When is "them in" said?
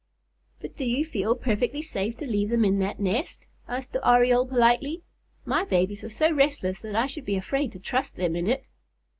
2.49-2.79, 8.15-8.47